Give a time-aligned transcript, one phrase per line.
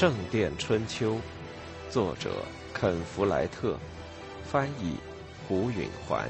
[0.00, 1.16] 圣殿春秋》，
[1.90, 2.30] 作者
[2.72, 3.76] 肯·弗莱特，
[4.42, 4.94] 翻译
[5.46, 6.26] 胡允环。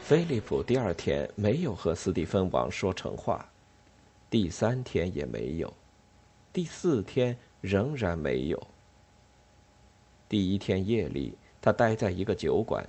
[0.00, 3.48] 菲利普第二天没有和斯蒂芬王说成话，
[4.28, 5.72] 第三天也没有，
[6.52, 8.66] 第四天仍然没有。
[10.28, 12.86] 第一天夜里，他待在一个酒馆，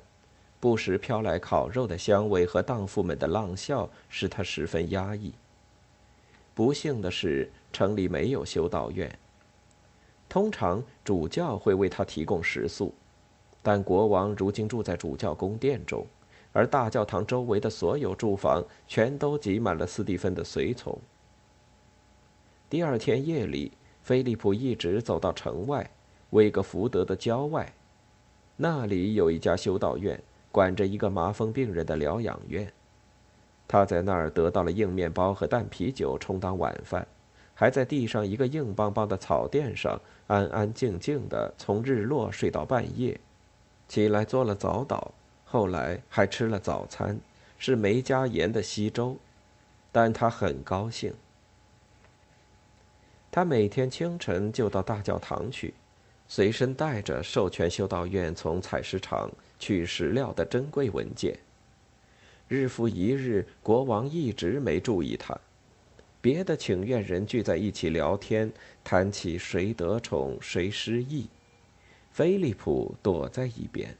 [0.59, 5.34] 不时飘来烤肉的香味和荡妇们的浪笑，使他十分压抑。
[6.54, 9.18] 不幸的是，城里没有修道院。
[10.27, 12.94] 通常主教会为他提供食宿，
[13.62, 16.05] 但国王如今住在主教宫殿中。
[16.52, 20.99] 而大教堂周围的所有住房全都挤满了斯蒂芬的随从。
[22.68, 23.71] 第二天夜里，
[24.02, 25.88] 菲利普一直走到城外，
[26.32, 27.71] 威格福德的郊外，
[28.62, 30.21] 那里有一家修道院，
[30.52, 32.70] 管着一个麻风病人的疗养院。
[33.70, 37.07] 他在那儿得到了硬面包和淡啤酒充当晚饭，
[37.55, 43.18] 还在地上一个硬邦邦的草垫上安安静静的从日落睡到半夜，
[43.87, 45.07] 起来做了早祷。
[45.46, 47.18] 后来还吃了早餐，
[47.57, 49.15] 是没加盐的稀粥，
[49.90, 51.13] 但他很高兴。
[53.32, 55.74] 他每天清晨就到大教堂去，
[56.30, 61.38] 随身带着授权修道院从采石场取石料的珍贵文件。
[62.48, 65.36] 日复一日，国王一直没注意他。
[66.22, 68.52] 别的请愿人聚在一起聊天，
[68.84, 71.28] 谈起谁得宠谁失意，
[72.12, 73.96] 菲利普躲在一边。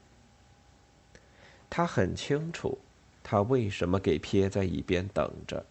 [1.68, 2.78] 他很清楚，
[3.24, 5.64] 他为什么给撇在一边等着。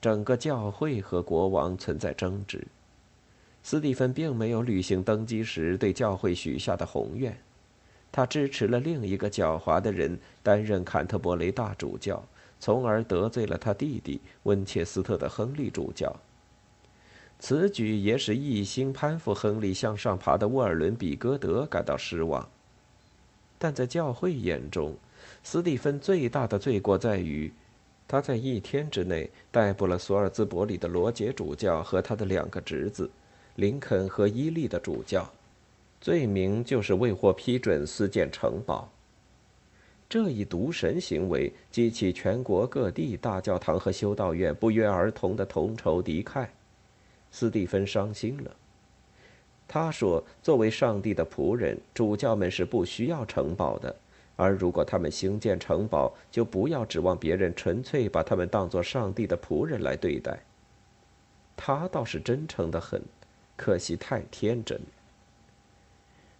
[0.00, 2.64] 整个教会和国王存在争执。
[3.62, 7.36] 斯蒂芬并没有履行登基时对教会许下的宏愿，
[8.10, 12.24] 他支持了另一个狡猾的人担任坎特伯雷大主教，
[12.58, 16.14] 从而得罪了他弟弟温切斯特的亨利主教。
[17.38, 22.48] 此举也使一心攀附亨利向上爬的沃尔伦比戈德感到失望。
[23.58, 24.96] 但在教会眼中，
[25.44, 27.52] 斯蒂芬最大的罪过在于，
[28.08, 33.08] 他在一天之内逮捕了索尔兹伯里的罗杰主教和他的两个侄子，
[33.58, 35.28] 林肯和伊利的主教，
[36.00, 38.88] 罪名就是未获批准私建城堡。
[40.08, 46.46] 这一渎神行为激起全国各地大教堂和修道院不约而同的同仇敌忾，
[47.32, 48.56] 斯蒂芬伤心了。
[49.66, 53.92] 他说：“作为上帝的仆人，主教们是不需要城堡的；
[54.36, 60.38] 而如果他们兴建城堡，就不要指望别人纯粹把他们当作上帝的仆人来对待。”
[61.60, 63.02] 他倒是真诚的很，
[63.58, 64.80] 可惜太天真。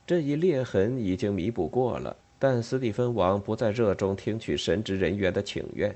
[0.07, 5.95] 这一裂痕已经弥补过了，但斯蒂芬王不再热衷听取神职人员的请愿，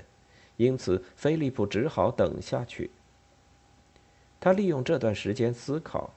[0.57, 2.91] 因此菲利普只好等下去。
[4.39, 6.13] 他利用这段时间思考。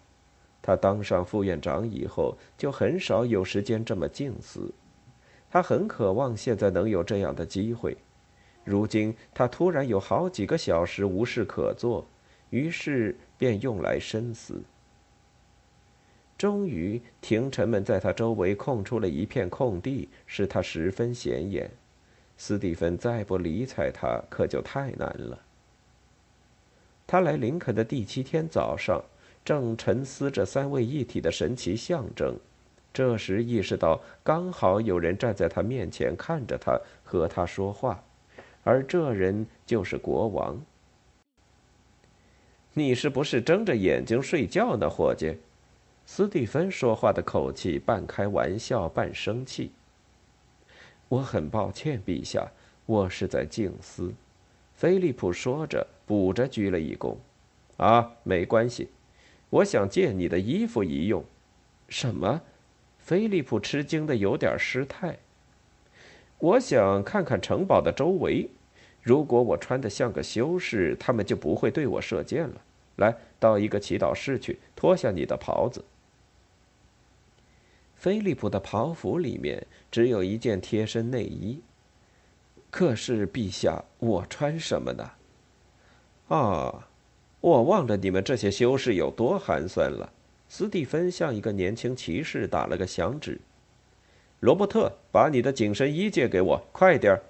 [0.61, 4.75] 他当上副院长以后，就很少有时间这么静思。
[5.49, 7.97] 他很渴望现在能有这样的机会。
[8.65, 12.05] 如今他突然有好几个小时无事可做，
[12.51, 14.61] 于是便用来深思。
[16.39, 21.71] 终于，廷臣们在他周围空出了一片空地，使他十分显眼。
[22.37, 25.39] 斯蒂芬再不理睬他，可就太难了。
[27.07, 29.03] 他来林肯的第七天早上。
[29.45, 32.37] 正沉思着三位一体的神奇象征，
[32.93, 38.03] 这时意识到刚好有人站在他面前看着他和他说话，
[38.65, 40.61] 而这人就是国王。
[42.73, 45.39] 你是不是睁着眼睛睡觉呢，伙计？
[46.09, 49.73] 斯蒂芬说话的口气半开玩笑半生气。
[51.09, 52.49] 我很抱歉，陛下，
[52.87, 54.15] 我是在静思。
[54.73, 57.17] 菲利普说着，补着鞠了一躬。
[57.77, 58.89] 啊，没关系。
[59.51, 61.25] 我想借你的衣服一用，
[61.89, 62.41] 什么？
[62.99, 65.19] 菲利普吃惊的有点失态。
[66.39, 68.49] 我想看看城堡的周围，
[69.03, 72.63] 如果我穿的像个修士，他们就不会对我射箭了。
[72.97, 75.85] 来到一个祈祷室去，脱下你的袍子。
[77.97, 81.61] 菲利普的袍服里面只有一件贴身内衣。
[82.71, 85.11] 可是陛下，我穿什么呢？
[86.29, 86.89] 啊。
[87.41, 90.13] 我忘了你们这些修士有多寒酸了。
[90.49, 93.41] 斯蒂芬向一个年轻骑士打了个响指
[94.41, 97.23] ：“罗伯特，把你的紧身衣借给我，快点儿。”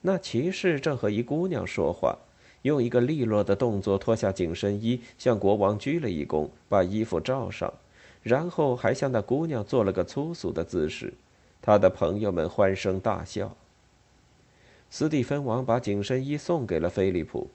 [0.00, 2.16] 那骑士正和一姑娘说话，
[2.62, 7.70] 用一个利落的动作脱下紧身衣，向国王鞠了一躬，把衣服罩上，
[8.22, 11.14] 然后还向那姑娘做了个粗俗的姿势，
[11.62, 13.56] 他的朋友们欢声大笑。
[14.90, 17.48] 斯蒂芬王把紧身衣送给了菲利普。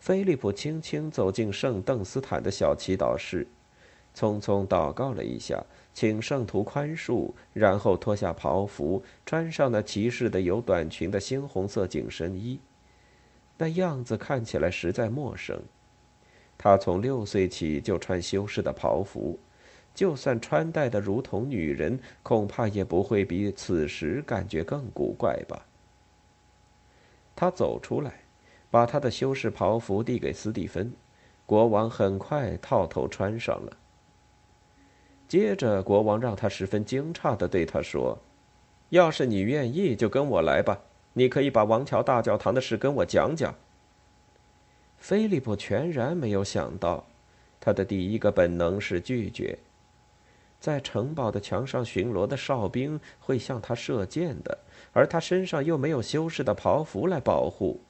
[0.00, 3.46] 菲利普轻轻走进圣邓斯坦的小祈祷室，
[4.14, 12.60] 匆匆祷告了一下，请圣徒宽恕，然后脱下袍服，穿上那骑士的有短裙的猩红色紧身衣。
[13.56, 15.60] 那样子看起来实在陌生。
[16.58, 19.38] 他从六岁起就穿修士的袍服，
[19.94, 25.64] 就算穿戴的如同女人，恐怕也不会比此时感觉更古怪吧。
[27.34, 28.12] 他走出来。
[28.70, 30.92] 把他的修士袍服递给斯蒂芬，
[31.46, 33.72] 国王很快套头穿上了。
[35.26, 38.18] 接着，国王让他十分惊诧的对他说
[38.90, 40.78] ：“要是你愿意，就跟我来吧。
[41.14, 43.54] 你可以把王桥大教堂的事跟我讲讲。”
[44.98, 47.06] 菲利普全然没有想到，
[47.60, 49.58] 他的第一个本能是拒绝。
[50.60, 54.58] 在城堡的墙上巡逻的哨兵会向他射箭的，
[54.92, 57.80] 而他身上又没有修士的袍服来保护。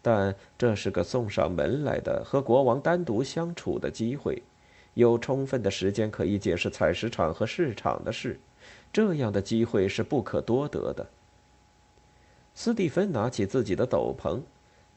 [0.00, 4.42] 但这是个送上门来的和国王单独相处的机会，
[4.94, 8.40] 有充分的时间可以解释采石场和市场的事，
[8.92, 11.06] 这样的机会是不可多得的。
[12.54, 14.40] 斯蒂芬拿起自己的斗篷，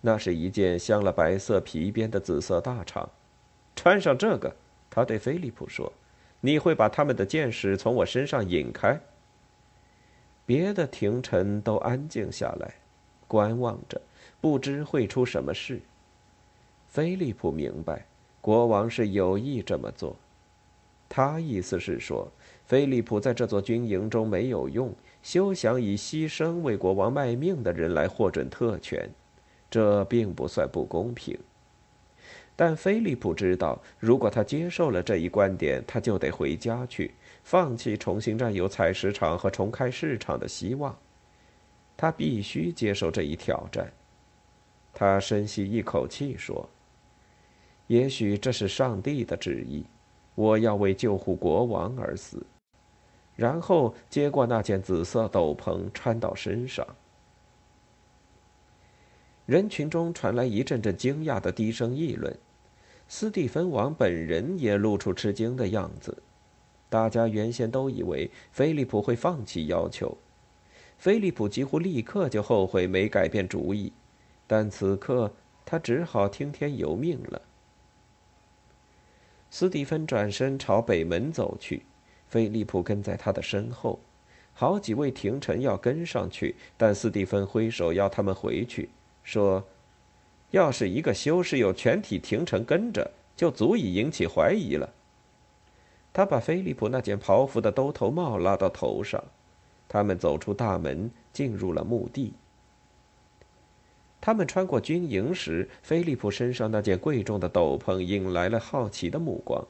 [0.02, 3.08] 那是一件镶了白色皮边的紫色大氅，
[3.76, 4.56] 穿上这个，
[4.90, 5.92] 他对菲利普说
[6.42, 9.00] ：“你会把他们的剑矢从我身上引开。”
[10.46, 12.74] 别的廷臣都安静下来，
[13.28, 14.02] 观望着。
[14.40, 15.82] 不知会出什么事。
[16.88, 18.06] 菲利普明白，
[18.40, 20.16] 国王是有意这么做。
[21.10, 22.32] 他意思是说，
[22.66, 24.94] 菲利普在这座军营中没有用，
[25.24, 29.10] 休想以牺牲为国王卖命的人来获准特权，
[29.70, 31.38] 这并不算不公平。
[32.56, 40.98] 但菲利普知道，如果他接受了这一观点，他就得回家去，放弃重新占有采石场和重开市场的希望。
[41.96, 43.92] 他必须接受这一挑战。
[44.94, 46.68] 他深吸一口气说
[47.86, 49.86] ：“也许这是上帝的旨意，
[50.34, 52.44] 我要为救护国王而死。”
[53.36, 56.84] 然后接过那件紫色斗篷，穿到身上。
[59.48, 62.38] 人群中传来一阵阵惊讶的低声议论，
[63.08, 66.22] 斯蒂芬王本人也露出吃惊的样子。
[66.90, 70.18] 大家原先都以为菲利普会放弃要求，
[70.98, 73.94] 菲利普几乎立刻就后悔没改变主意。
[74.46, 75.32] 但此刻，
[75.66, 77.42] 他只好听天由命了。
[79.50, 81.84] 斯蒂芬转身朝北门走去，
[82.28, 84.02] 菲利普跟在他的身后。
[84.54, 88.90] 好几位廷臣要跟上去，但斯蒂芬挥手要他们回去，
[89.28, 89.68] 说
[90.52, 94.94] ：“要是一个修士有全体廷臣跟着，就足以引起怀疑了。”
[96.14, 99.22] 他把菲利普那件袍服的兜头帽拉到头上，
[99.90, 102.36] 他们走出大门，进入了墓地。
[104.22, 109.68] 他们穿过军营时，菲利普身上那件贵重的斗篷引来了好奇的目光。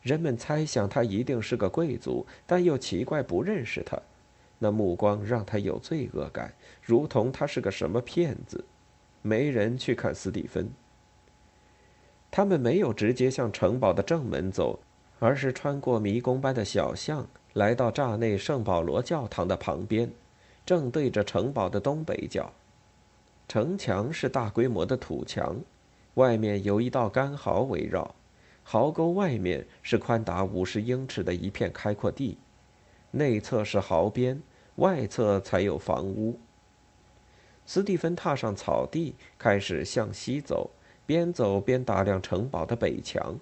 [0.00, 4.00] 人们猜想他一定是个贵族，但又奇怪不认识他。
[4.60, 8.64] 那目光让他有罪恶感，如同他是个什么骗子。
[9.26, 10.70] 没人去看斯蒂芬。
[12.30, 14.78] 他们没有直接向城堡的正门走，
[15.18, 20.08] 而是穿过迷宫般的小巷，来到栅内圣保罗教堂的旁边，
[20.64, 22.52] 正对着城堡的东北角。
[23.48, 25.56] 城墙是大规模的土墙，
[26.14, 28.14] 外面有一道干壕围绕，
[28.62, 32.38] 壕沟外面是宽达五十英尺的一片开阔地，
[33.10, 34.40] 内侧是壕边，
[34.76, 36.38] 外侧才有房屋。
[37.66, 40.70] 斯蒂芬踏上草地，开始向西走，
[41.04, 43.38] 边走边打量城堡的北墙，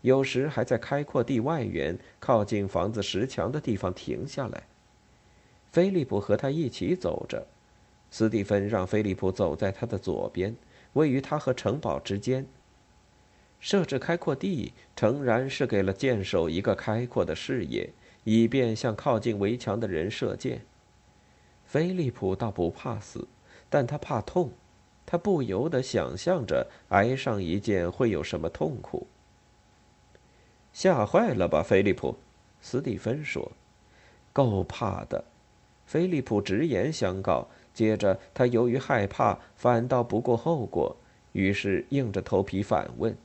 [0.00, 4.64] 有时还在开阔地外缘靠近房子石墙的地方停下来。
[5.70, 7.46] 菲利普和他一起走着。
[8.10, 10.56] 斯蒂芬让菲利普走在他的左边，
[10.92, 12.46] 位于他和城堡之间。
[13.58, 17.90] 设置开阔地，诚然是给了箭手一个开阔的视野，
[18.22, 20.64] 以便向靠近围墙的人射箭。
[21.74, 23.26] 菲利普倒不怕死，
[23.68, 24.52] 但他怕痛，
[25.04, 29.08] 他不由得想象着挨上一箭会有什么痛苦。
[30.72, 32.14] 吓坏了吧，菲利普？
[32.62, 33.50] 斯蒂芬说
[34.32, 35.24] ：“够怕的。”
[35.84, 37.48] 菲利普直言相告。
[37.72, 40.96] 接着，他由于害怕，反倒不顾后果，
[41.32, 43.18] 于是硬着头皮反问：“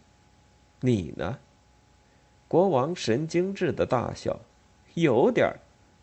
[0.81, 1.37] 你呢？”
[2.49, 4.39] 国王神经质的大笑
[4.95, 5.59] ：“有点儿。”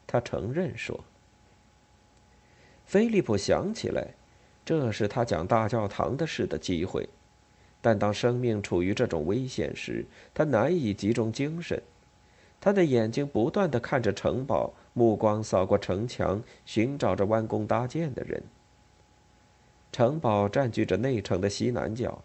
[0.06, 1.02] 他承认说。
[2.96, 4.14] 菲利普想起来，
[4.64, 7.06] 这是他讲大教堂的事的机会，
[7.82, 11.82] 但当生命处于这种危险时，他难以集中精神。
[12.58, 18.42] 他的眼睛不断地看着城堡，目光扫过城墙，寻找着弯弓搭箭的人。
[19.92, 22.24] 城堡占据着内城的西南角，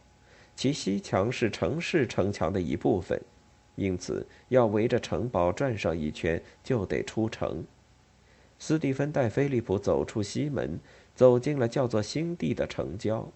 [0.55, 3.21] 其西墙是城市城墙的一部分，
[3.75, 7.61] 因此要围着城堡转上一圈，就得出城。
[8.61, 10.79] 斯蒂芬带菲利普走出西门，
[11.15, 13.27] 走进了叫做新地的城郊。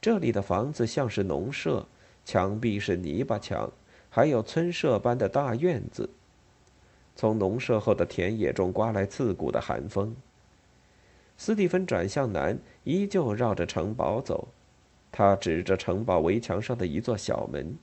[0.00, 1.86] 这里的房子像是农舍，
[2.24, 3.70] 墙壁是泥巴墙。
[4.10, 6.10] 还有村舍般的大院子。
[7.14, 10.16] 从农舍后的田野中刮来刺骨的寒风。
[11.38, 14.48] 斯蒂芬转向南，依旧绕着城堡走。
[15.12, 17.76] 他指着城堡围墙上的一座小门。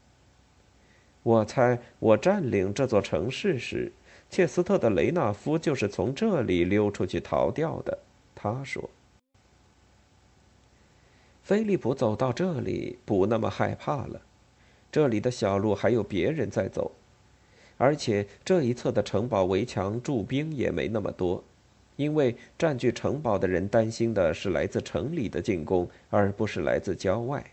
[1.24, 3.94] 我猜，我占领这座城市时，
[4.34, 8.00] 切斯特的雷纳夫就是从这里溜出去逃掉的。
[8.34, 8.90] 他说。
[11.44, 14.22] 菲利普走到这里，不那么害怕了。
[14.92, 16.92] 这里的小路还有别人在走，
[17.78, 21.44] 而且这一侧的城堡围墙驻兵也没那么多，
[21.98, 27.44] 因为占据城堡的人担心的是来自城里的进攻，而不是来自郊外。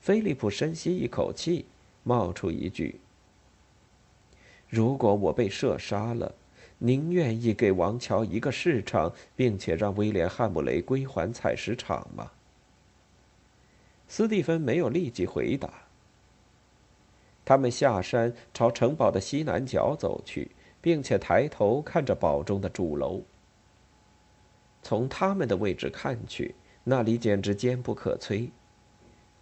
[0.00, 1.64] 菲利普深吸一口气，
[2.04, 3.00] 冒出一句
[4.72, 6.34] ：“如果我被射杀了，
[6.78, 12.30] 您愿意给王乔一个市场，并且让威廉·汉姆雷归还采石场吗？”
[14.08, 15.70] 斯蒂芬没有立即回答。
[17.44, 20.50] 他们下山，朝城堡的西南角走去，
[20.80, 23.20] 并且抬头看着堡中的主楼。
[24.82, 28.48] 从他们的位置看去，那里简直坚不可摧。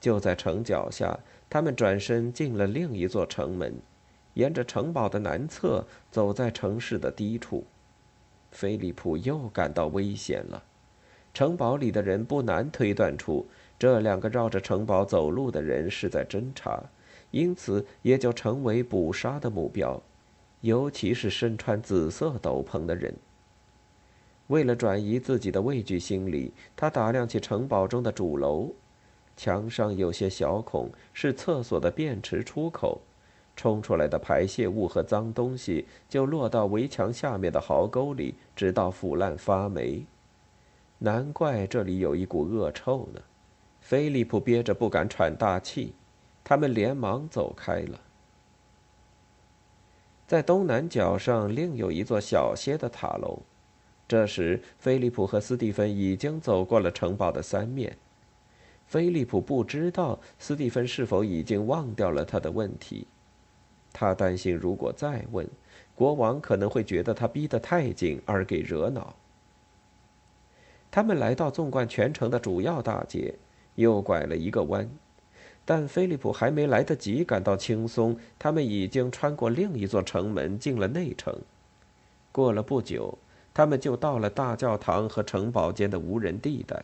[0.01, 1.17] 就在城脚下，
[1.49, 3.81] 他们转身进了另一座城门，
[4.35, 7.65] 沿着城堡的南侧走在城市的低处。
[8.51, 10.63] 菲利普又感到危险了。
[11.33, 13.47] 城堡里的人不难推断出，
[13.79, 16.83] 这两个绕着城堡走路的人是在侦查。
[17.31, 20.03] 因此，也就成为捕杀的目标，
[20.63, 23.15] 尤其是身穿紫色斗篷的人。
[24.49, 28.73] 为了转移自己的畏惧心理，他打量起城堡中的主楼，
[29.37, 33.01] 墙上有些小孔，是厕所的便池出口，
[33.61, 40.03] 冲出来的排泄物和脏东西就落到围墙下面的壕沟里，直到腐烂发霉。
[40.97, 43.21] 难怪这里有一股恶臭呢。
[43.83, 45.93] 菲利普憋着不敢喘大气。
[46.43, 48.01] 他们连忙走开了。
[50.27, 53.43] 在东南角上，另有一座小些的塔楼。
[54.09, 57.95] 这时，菲利普和斯蒂芬已经走过了城堡的三面。
[58.87, 63.07] 菲利普不知道斯蒂芬是否已经忘掉了他的问题。
[63.93, 65.49] 他担心，如果再问，
[65.95, 69.15] 国王可能会觉得他逼得太紧而给惹恼。
[70.91, 73.35] 他们来到纵贯全城的主要大街，
[73.75, 74.89] 又拐了一个弯。
[75.65, 81.37] 但菲利普还没来得及感到轻松，他们已经穿过另一座城门，进了内城。
[82.33, 83.17] 过了不久，
[83.55, 86.83] 他们就到了大教堂和城堡间的无人地带。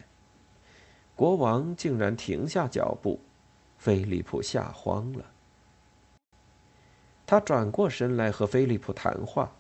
[1.16, 3.18] 国王竟然停下脚步，
[3.78, 5.25] 菲利普吓慌了。
[7.26, 9.50] 他转过身来和菲利普谈话，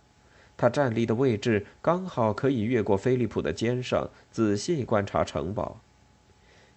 [0.56, 5.80] 他站立的位置刚好可以越过菲利普的肩上，仔细观察城堡。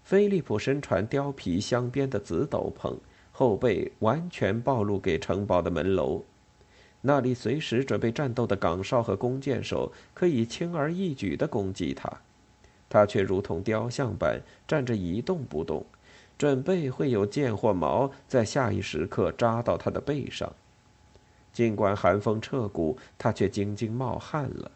[0.04, 2.98] 菲利普身穿貂皮镶边的紫斗篷，
[3.32, 6.24] 后背完全暴露给城堡的门楼，
[7.02, 12.12] 那里随时准备战斗的岗哨和弓箭手可以轻而易举地攻击他，
[12.90, 15.86] 他却如同雕像般站着一动不动，
[16.36, 20.52] 准备会有剑或矛在下一时刻扎到他的背上。
[21.60, 24.72] 尽管寒风彻骨，他却晶晶冒汗了。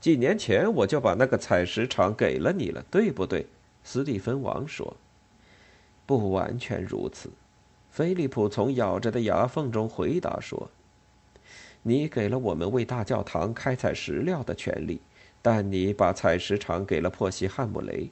[0.00, 3.44] 几年前我就把那个采石场给了你了，对不对？
[3.84, 4.96] 斯蒂芬王说。
[6.06, 7.28] 不完全如此，
[7.90, 10.70] 菲利普从咬着的牙缝中回答说
[11.84, 14.98] ：“你给了我们为大教堂开采石料的权利，
[15.42, 18.10] 但你把采石场给了珀西汉姆雷。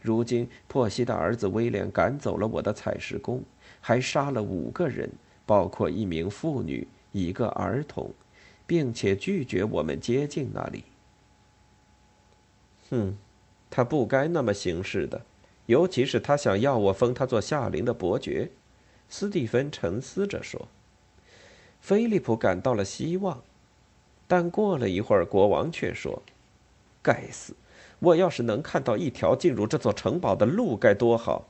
[0.00, 3.42] 如今，珀西的儿子威廉赶走了我的采石工，
[3.80, 5.10] 还杀了五个人，
[5.50, 8.14] 包括一名妇女、一个儿童，
[8.68, 10.84] 并且拒绝我们接近那里。”
[12.88, 13.16] 哼，
[13.68, 15.20] 他不该那么行事的，
[15.66, 18.48] 尤其是他想要我封他做夏林的伯爵。
[19.08, 20.68] 斯蒂芬沉思着说。
[21.80, 23.42] 菲利普感到了希望，
[24.28, 26.22] 但过了一会儿，国王却说
[27.02, 27.56] ：“该死！
[27.98, 31.48] 我要是能看到一条进入这座城堡的路，该多好！”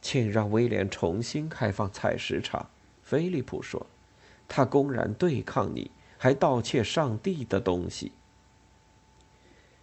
[0.00, 2.68] 请让威廉重新开放采石场。”
[3.02, 3.86] 菲利普说
[4.46, 8.12] ，“他公然对抗你，还盗窃上帝的东西。”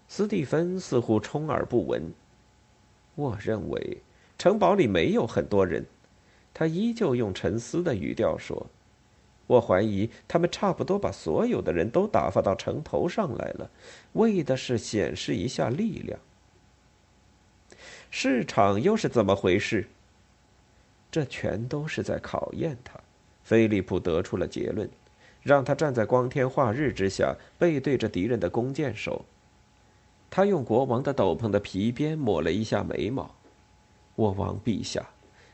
[0.08, 2.14] 斯蒂芬似乎充耳不闻。
[3.16, 3.98] 我认为
[4.38, 5.86] 城堡里没有很多人，
[6.54, 8.68] 他依旧用沉思的语调说
[9.48, 13.72] ：“我怀疑他们差不多把所有的人都打发到城头上来了，
[14.14, 16.20] 为的是显示一下力量。
[18.12, 19.88] 市场又是怎么回事？
[21.16, 23.00] 这全都是在考验他。”
[23.42, 24.90] 菲利普得出了结论，
[25.42, 29.24] 让他站在光天化日之下，背对着敌人的弓箭手。
[30.30, 33.34] 他用国王的斗篷的皮鞭抹了一下眉毛。
[34.16, 35.08] 我王陛下，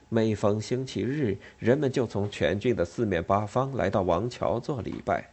[0.10, 5.30] 每逢星期日，人们就从全郡的四面八方来到王桥做礼拜，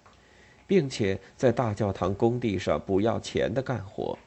[0.67, 4.19] 并且在大教堂工地上不要钱的干活。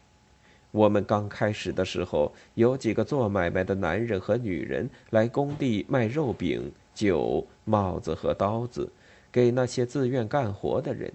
[0.72, 8.90] 我们刚开始的时候，有几个做买卖的男人和女人来工地卖肉饼、酒、帽子和刀子，
[9.32, 11.12] 给那些自愿干活的人，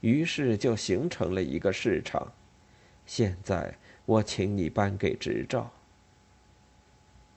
[0.00, 2.32] 于是就形成了一个市场。
[3.06, 5.70] 现在我请你颁给执照。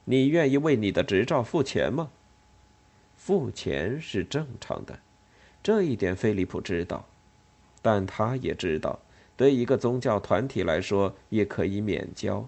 [0.05, 2.09] 你愿意为你的执照付钱吗？
[3.15, 4.97] 付钱是正常的，
[5.61, 7.05] 这一点菲利普知道，
[7.81, 8.97] 但他也知道，
[9.39, 12.45] 对一个宗教团体来说也可以免交。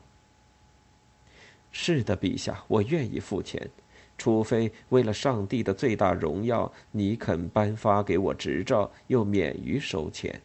[1.71, 3.65] 是的，陛下，我愿意付钱，
[4.17, 10.41] 除非为了上帝的最大荣耀，你肯颁发给我执照，又免于收钱。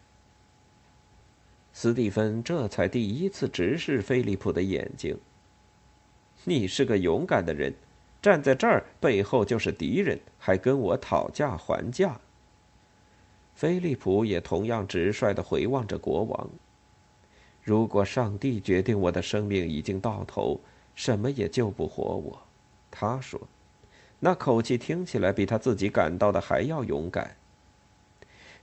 [1.72, 5.18] 斯蒂芬这才第一次直视菲利普的眼睛。
[6.44, 7.74] 你是个勇敢的人，
[8.22, 12.20] 站在这儿背后就是敌人，还跟我讨价还价。
[13.56, 16.48] 菲利普也同样直率的回望着国王。
[17.62, 20.60] 如果上帝决定我的生命已经到头，
[20.94, 22.42] 什么也救不活我，
[22.90, 23.40] 他说，
[24.20, 27.34] 那口气听起来比他自己感到的还要勇敢。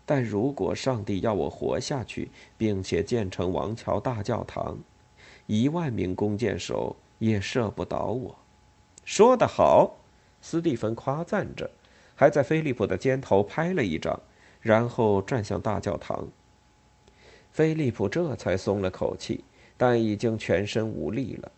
[0.06, 4.78] 但如果上帝要我活下去，并且建成王桥大教堂，
[5.48, 6.96] 一万名弓箭手。
[7.20, 8.36] 也射不倒我，
[9.06, 9.96] 说得好，
[10.42, 11.72] 斯蒂芬夸赞着，
[12.16, 14.20] 还在菲利普的肩头拍了一掌，
[14.64, 16.28] 然后转向大教堂。
[17.52, 19.44] 菲利普这才松了口气，
[19.78, 21.52] 但已经全身无力了。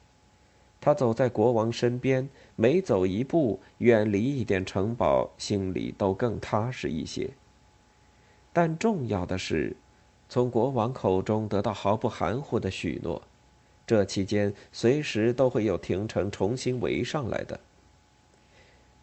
[0.82, 7.30] 他走在国王身边，每走一步，远离一点城堡，心里都更踏实一些。
[8.52, 9.76] 但重要的是，
[10.28, 13.22] 从国王口中得到毫不含糊的许诺。
[13.88, 17.60] 这期间，随时都会有廷城重新围上来的。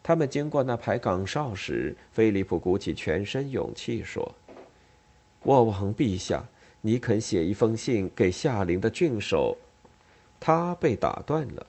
[0.03, 4.35] 他们经过那排岗哨时，菲利普鼓起全身勇气说
[5.41, 6.43] ：“我王陛下，
[6.81, 9.57] 你肯写一封信给夏陵的郡守？”
[10.41, 11.65] 他被打断了。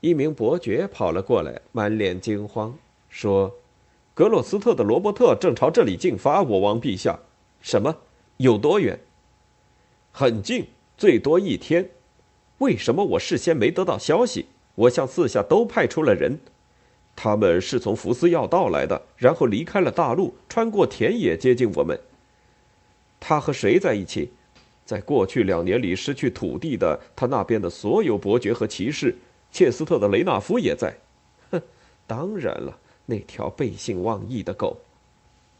[0.00, 2.76] 一名伯爵跑了过来，满脸惊慌，
[3.08, 3.54] 说
[4.12, 7.18] ：“格洛斯特的罗伯特正朝这里进发，我王陛下。
[7.62, 7.96] 什么？
[8.36, 9.00] 有多远？
[10.12, 10.66] 很近，
[10.98, 11.88] 最多一天。”
[12.58, 14.44] 为什么我事先没得到消息？
[14.74, 16.38] 我向四下都派出了人，
[17.22, 22.00] 他们是从福斯要道来的，然后离开了大路，穿过田野接近我们。
[23.20, 24.30] 他和谁在一起？
[24.86, 29.14] 在过去两年里失去土地的他那边的所有伯爵和骑士，
[29.52, 30.96] 切斯特的雷纳夫也在。
[31.50, 31.60] 哼，
[32.06, 34.78] 当然了，那条背信忘义的狗，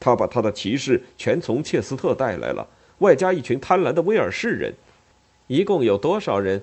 [0.00, 2.66] 他把他的骑士全从切斯特带来了，
[3.00, 4.72] 外加一群贪婪的威尔士人，
[5.46, 6.62] 一共有多少人？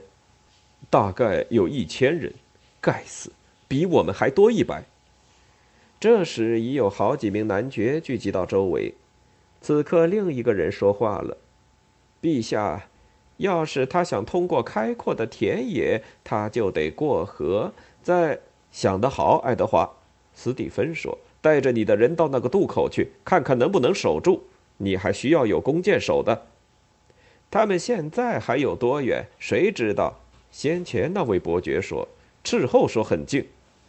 [0.89, 2.33] 大概有一千人，
[2.81, 3.31] 该死，
[3.67, 4.83] 比我们还多一百。
[5.99, 8.93] 这时已有好几名男爵聚集到周围。
[9.61, 11.37] 此刻，另一个人说话了
[12.21, 12.87] ：“陛下，
[13.37, 17.73] 要是他想通过开阔的田野，他就得过河。
[18.03, 18.39] 在
[18.71, 19.91] 想得好，爱德华。”
[20.35, 24.43] 斯蒂芬说：“带着你的人到那个渡口去，看看能不能守住。
[24.77, 26.45] 你还需要有弓箭手的。
[27.49, 29.25] 他们现在还有多远？
[29.39, 30.19] 谁知道？”
[30.51, 32.07] 先前那位伯爵说
[32.43, 33.47] ：“斥候说很近，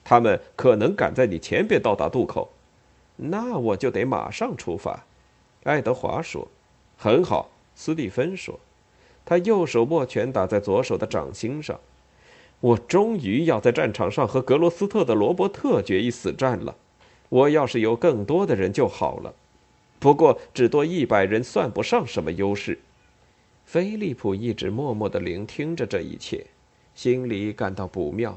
[0.08, 2.50] 他们可能赶在你前边到达渡口。”
[3.16, 5.04] 那我就得马上出发。”
[5.64, 6.48] 爱德华说。
[6.96, 8.58] “很好。”斯蒂芬说。
[9.26, 11.78] 他右手握拳打在左手的掌心上。
[12.60, 16.74] “我终于要在战场上和格罗斯特的罗伯特决一死战了。
[17.28, 19.34] 我要是有更多的人就好了。
[19.98, 22.78] 不过只多一百人算不上什么优势。”
[23.66, 26.46] 菲利普一直默默地聆听着这一切。
[26.94, 28.36] 心里感到不妙，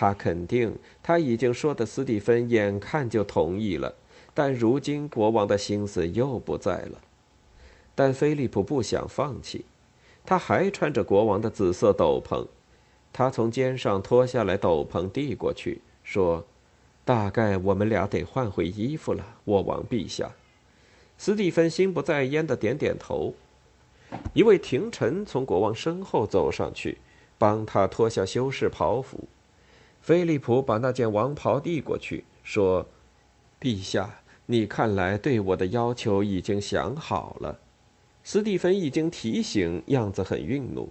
[0.00, 3.92] 他肯定他已经说的斯蒂芬眼看就同意了，
[4.32, 7.00] 但如今国王的心思又不在了。
[7.96, 9.64] 但菲利普不想放弃，
[10.24, 12.46] 他还穿着国王的紫色斗篷，
[13.12, 16.46] 他从肩上脱下来斗篷递过去，说
[17.04, 20.30] ：“大概我们俩得换回衣服了，我王陛下。”
[21.18, 23.34] 斯蒂芬心不在焉的点点头。
[24.32, 26.98] 一位廷臣从国王身后走上去。
[27.40, 29.28] 帮他脱下修士袍服，
[30.00, 32.86] 菲利普把那件王袍递过去，说
[33.60, 37.58] ：“陛下，你看来对我的要求已经想好了。”
[38.24, 40.90] 斯蒂芬一经提醒，样子很愠怒。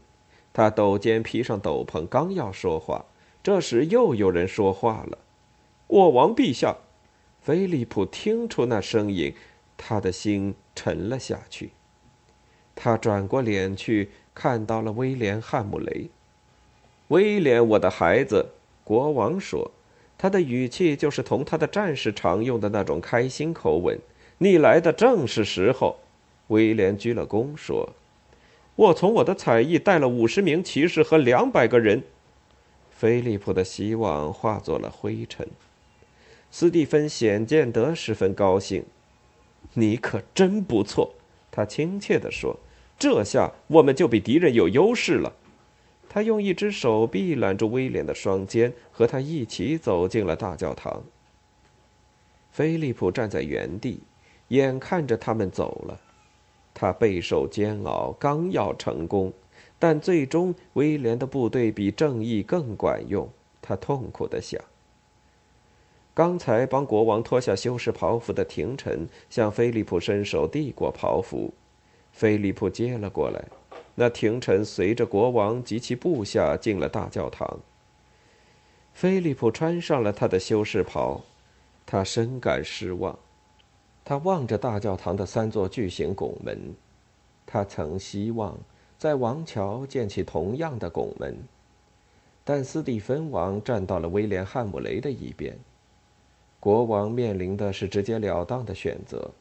[0.53, 3.05] 他抖肩披上斗篷，刚要说话，
[3.43, 5.17] 这时又有人说话了
[5.87, 6.77] ：“我王陛下。”
[7.41, 9.33] 菲利普听出那声音，
[9.77, 11.71] 他的心沉了下去。
[12.75, 16.09] 他转过脸去，看到了威廉·汉姆雷。
[17.07, 18.49] 威廉，我的孩子，
[18.87, 19.69] 国王说，
[20.17, 23.99] 他的语气就是同他的战士常用的那种开心口吻。
[24.37, 25.97] 你来的正是时候。
[26.47, 27.89] 威廉鞠了躬说
[28.77, 32.01] ：“我从我的彩艺带了五十名骑士和两百个人。”
[32.89, 35.45] 菲利普的希望化作了灰尘。
[36.49, 38.85] 斯蒂芬显见得十分高兴
[39.75, 41.13] ，“你可真不错。”
[41.51, 42.57] 他亲切地说
[42.97, 45.33] ，“这下我们就比敌人有优势了。”
[46.09, 51.03] 他用一只手臂揽住威廉的双肩，和他一起走进了大教堂。
[52.51, 54.01] 菲利普站在原地，
[54.47, 55.99] 眼看着他们走了，
[56.73, 59.31] 他备受煎熬，刚要成功，
[59.77, 63.29] 但最终威廉的部队比正义更管用。
[63.61, 64.59] 他痛苦地想。
[66.13, 71.53] 刚才帮国王脱下修士袍服的廷臣向菲利普伸手递过袍服，
[72.11, 73.45] 菲利普接了过来。
[73.99, 77.59] 那廷臣随着国王及其部下进了大教堂。
[78.93, 81.21] 菲利普穿上了他的修士袍，
[81.83, 83.17] 他深感失望。
[84.05, 86.75] 他望着大教堂的三座巨型拱门，
[87.47, 88.55] 他曾希望
[88.99, 91.35] 在王桥建起同样的拱门，
[92.43, 95.57] 但斯蒂芬王站到了威廉·汉姆雷的一边。
[96.59, 99.31] 国王面临的是直截了当的选择：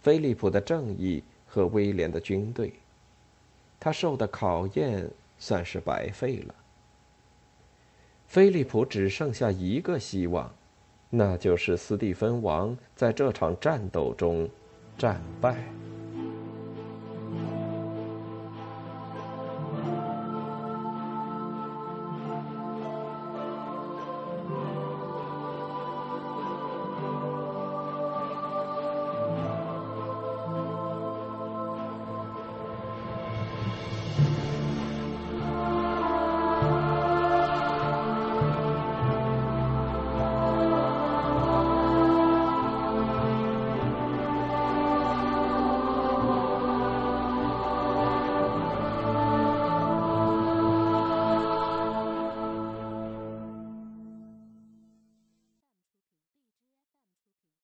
[0.00, 2.72] 菲利普的正义和威廉的军队。
[3.84, 6.54] 他受的考验算是白费了。
[8.26, 10.50] 菲利普只剩下一个希望，
[11.10, 14.48] 那就是斯蒂芬王在这场战斗中
[14.96, 15.62] 战败。